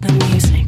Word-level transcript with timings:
the 0.00 0.12
music. 0.12 0.65